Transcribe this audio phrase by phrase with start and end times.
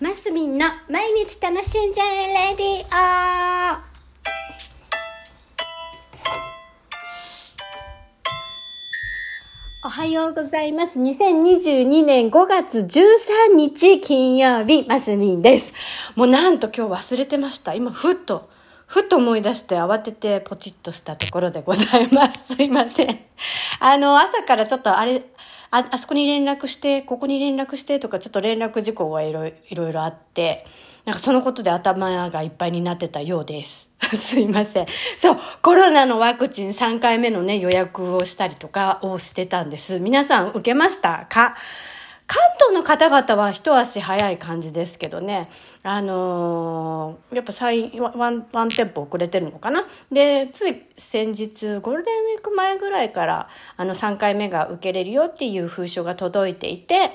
[0.00, 3.88] マスミンの毎日楽しんじゃえレディオ
[9.84, 11.00] おはようございます。
[11.00, 15.72] 2022年5月13日金曜日、マスミンです。
[16.14, 17.74] もうなんと今日忘れてました。
[17.74, 18.48] 今、ふっと、
[18.86, 22.54] ふっと思い出して慌ててポチッとしたところでございます。
[22.54, 23.18] すいません。
[23.80, 25.24] あの、朝からちょっとあれ、
[25.70, 30.64] あ、あそこに連絡して、ここに連絡してとか、ちょっと連絡事項がいろいろいろあって、
[31.04, 33.94] なんかそのことで頭がいっぱいになってたようです。
[34.14, 34.86] すいません。
[35.16, 40.00] そう、コロナのワクチン3回目のね、予約をしたりとかをしてたんです。
[40.00, 41.54] 皆さん受けましたか？
[42.28, 45.48] 関東の方々は一足早い感じですけどね、
[45.82, 49.86] あのーやっぱ最ワン、ワンテンポ遅れてるのかな。
[50.12, 57.12] で、つい先日、ゴールデンウィーク前ぐらいから、あの3回目が受けれるよっていう封書が届いていて、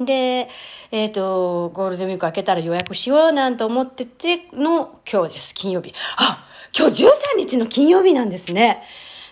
[0.00, 0.48] で、
[0.90, 5.94] えっ、と、ゴールデンウィーク明けたら予約しようなんて思ってての今日です、金曜日。
[6.18, 6.44] あ、
[6.76, 8.82] 今日13日の金曜日なんですね。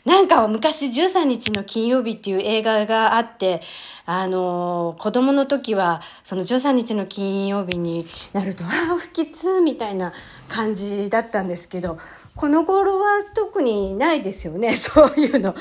[0.05, 3.62] なんか昔13日の金曜日っていう映画があって、
[4.05, 10.12] あのー子供の時はその13日の金曜日になると、ああ、不吉みたいな
[10.48, 11.96] 感じだったんですけど、
[12.36, 15.41] この頃は特にないですよね、 そういうの。
[15.41, 15.55] なん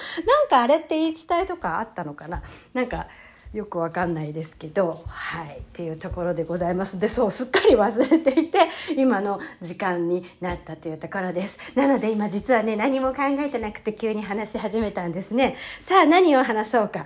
[0.49, 2.43] かあれって言い伝えとかあったのかな？
[2.73, 3.07] なんか、
[3.53, 6.99] よくわかんないですけど、はい、っていうところでございます。
[6.99, 11.71] で、そう、すっかり忘れていて、今の時間になったというところです。
[11.75, 15.55] なので今実はね、何も考えてなくて急に話し始めたんですね。
[15.81, 17.05] さあ、何を話そうか。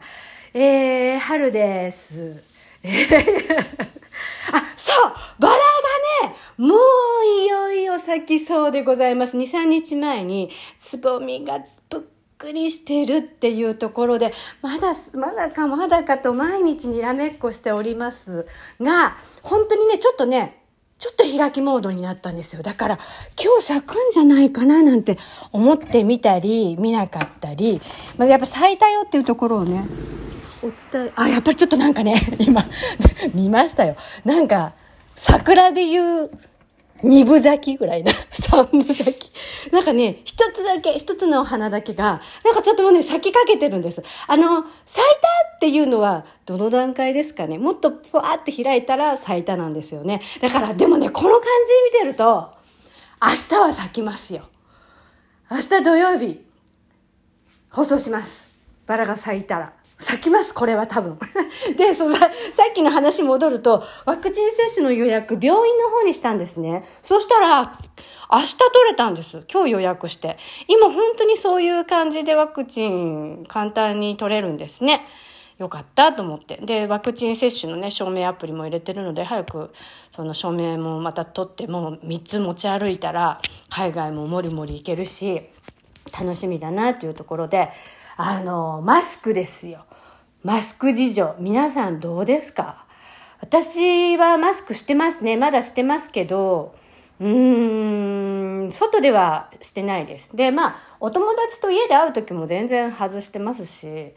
[0.53, 2.41] えー、春です。
[4.53, 6.77] あ、そうバラがね、もう
[7.43, 9.37] いよいよ咲きそうでございます。
[9.37, 11.59] 2、3日前に、つぼみが
[11.89, 18.45] ぷっくりしてるっていうところで、まだ、まだかまだかと毎日にらめっこしております
[18.79, 20.61] が、本当にね、ちょっとね、
[20.99, 22.61] ちょっと開きモードになったんですよ。
[22.61, 22.99] だから、
[23.43, 25.17] 今日咲くんじゃないかななんて
[25.51, 27.81] 思ってみたり、見なかったり、
[28.17, 29.83] まあ、やっぱ咲いたよっていうところをね、
[30.63, 32.65] お伝え、あ、やっぱりちょっとなんかね、今、
[33.33, 33.95] 見ましたよ。
[34.25, 34.73] なんか、
[35.15, 36.31] 桜で言う、
[37.03, 38.11] 二分咲きぐらいな。
[38.31, 39.71] 三分咲き。
[39.71, 44.01] なんかね、一つだけ、一つの花だけが、なんかちょっともうね、咲きかけてるんです。
[44.27, 47.57] あの、咲いたっていうのは、どの段階ですかね。
[47.57, 50.21] もっとふわーって開いたら咲いたなんですよね。
[50.41, 51.41] だから、でもね、この感
[51.91, 52.49] じ見てると、
[53.21, 54.43] 明日は咲きますよ。
[55.49, 56.43] 明日土曜日、
[57.71, 58.57] 放送します。
[58.85, 59.76] バラが咲いたら。
[59.97, 61.17] 咲きます、これは多分。
[61.75, 62.27] で、そうさ、さ
[62.69, 66.83] っきの話戻ると、ワクチン接種の予約、病院の方にしたんですね。
[67.01, 67.73] そしたら、
[68.31, 69.43] 明日取れたんです。
[69.51, 70.37] 今日予約して。
[70.67, 75.07] 今本当にそういう感じでワクチン簡単に取れるんですね。
[75.57, 76.57] よかったと思って。
[76.57, 79.71] で、ワクチン接種のね、証明アプリも入れてるので、早く
[80.11, 85.41] その証明もまた取って、もう3つ持ち歩いたら、海外ももりもり行けるし、
[86.19, 87.69] 楽しみだなというところで、
[88.19, 89.85] あの、マスクですよ。
[90.43, 91.35] マスク事情。
[91.37, 92.83] 皆さんどうですか？
[93.41, 95.37] 私はマスクしてますね。
[95.37, 96.73] まだしてますけど、
[97.19, 98.16] うーん、
[98.71, 100.35] 外ではしてないです。
[100.35, 104.13] で、まあ、お友達と家で会う時も全然外してますし、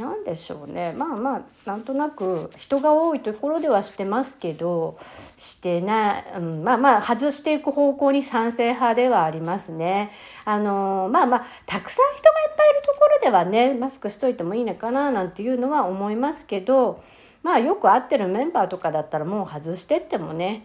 [0.00, 0.92] なんでしょうね。
[0.96, 10.10] まあまあ、なんとなく人が多いところではしてますけど、してない、うん、まあまあ、外していく方向に賛成派ではありますね。
[10.44, 17.02] あの、まあまあ、たくさん人がいっぱいいるところではね、マスクしといてもいいのかな、なんていうのは思いますけど、
[17.42, 20.64] まあよく会ってるメンバーとかだったらもう外してってもね、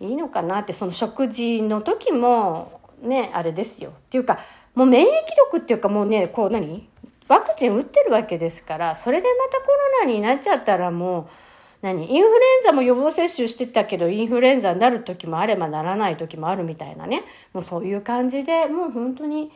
[0.00, 3.90] いいのかなってその食事の時もねあれですよ。
[3.90, 4.38] っていうか
[4.74, 5.08] もう免疫
[5.52, 6.88] 力っていうかもうねこう何？
[7.28, 11.26] ワクチン打ってるわけですからそれでまたコロナになっちゃったらもう
[11.82, 12.10] 何？
[12.10, 17.22] インフルエンザも予防接種してたけどインフルエンザになる時もあればならない時もあるみたいなね。
[17.52, 19.50] もうそういう感じでもう本当に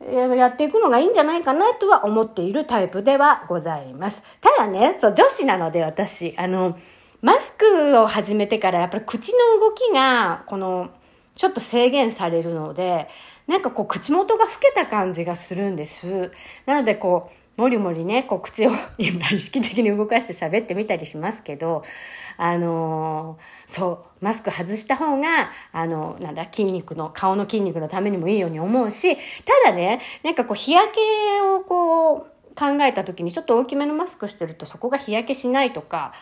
[0.00, 4.22] やっていくのがいいんじゃないかなとは思っているタイプではございます。
[4.40, 6.78] ただね、そう、女子なので私、あの、
[7.20, 10.90] マスクを始めてからやっぱり口の動きが、この、
[11.34, 13.08] ちょっと制限されるので、
[13.46, 16.30] なんかこう口元が老けた感じがするんです。
[16.66, 21.82] なのでこう、もりもりね、こう口を今意識的に動かして喋ってみたりしますけど、
[22.36, 29.22] あのーそう、マスク外した方が、あの、なんだ、筋肉の、顔の筋肉のためにもいいように思うし、た
[29.64, 31.00] だね、なんかこう日焼け
[31.40, 36.12] をこう考えた時にちょっと大きめのマスクしてるとそこが日焼けしないとか、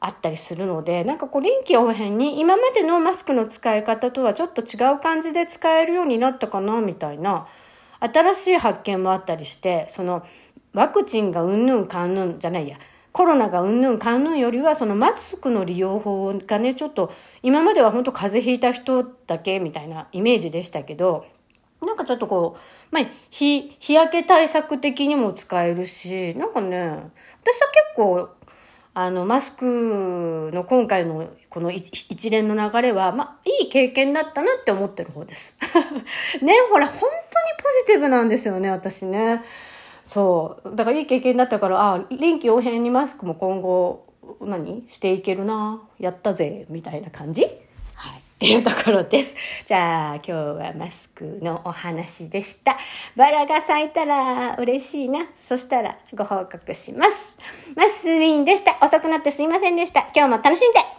[0.00, 7.46] あったりするので、なんかこう臨機応変に今までのマスクの使い方とはちょっと違う感じで使えるようになったかな、みたいな、
[8.00, 10.24] 新しい発見もあったりして、その、
[10.74, 12.76] ワクチンがうんぬんかんぬんじゃないや、
[13.12, 17.12] コロナがうんぬんかんぬんよりは、そのマスクの利用法がね、ちょっと、
[17.42, 21.24] 今までは本当風邪ひいた人だけみたいなイメージでしたけど、
[21.80, 27.12] なんかちょっとこう、まあ、日、日焼け対策的にも使えるし、なんかね、私は結
[27.94, 28.30] 構、
[28.96, 35.56] あの、マスクの今回のこの一連の流れは、まあ、いい経験だったなって思ってる方です。
[36.40, 37.10] ね、ほら、本当に
[37.58, 39.42] ポジティブなんですよね、私ね。
[40.04, 40.76] そう。
[40.76, 44.06] だからいい経験だったから、あ、臨機応変にマスクも今後、
[44.40, 45.82] 何していけるな。
[45.98, 47.46] やったぜ、みたいな感じ？
[47.96, 48.22] はい。
[48.44, 49.34] っていうところです。
[49.64, 52.76] じゃあ、今日はマスクのお話でした。
[53.16, 55.26] バラが咲いたら嬉しいな。
[55.42, 57.38] そしたらご報告します。
[57.74, 58.76] マスミンでした。
[58.86, 60.00] 遅くなってすいませんでした。
[60.14, 60.93] 今日も楽しんで